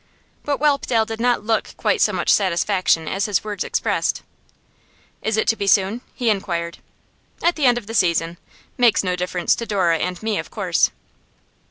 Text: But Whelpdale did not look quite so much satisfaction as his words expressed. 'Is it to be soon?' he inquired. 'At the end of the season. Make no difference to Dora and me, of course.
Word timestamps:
But 0.43 0.57
Whelpdale 0.57 1.05
did 1.05 1.19
not 1.19 1.43
look 1.43 1.77
quite 1.77 2.01
so 2.01 2.11
much 2.11 2.29
satisfaction 2.31 3.07
as 3.07 3.25
his 3.25 3.43
words 3.43 3.63
expressed. 3.63 4.23
'Is 5.21 5.37
it 5.37 5.45
to 5.49 5.55
be 5.55 5.67
soon?' 5.67 6.01
he 6.15 6.31
inquired. 6.31 6.79
'At 7.43 7.55
the 7.55 7.67
end 7.67 7.77
of 7.77 7.85
the 7.85 7.93
season. 7.93 8.39
Make 8.79 9.03
no 9.03 9.15
difference 9.15 9.53
to 9.57 9.67
Dora 9.67 9.99
and 9.99 10.23
me, 10.23 10.39
of 10.39 10.49
course. 10.49 10.89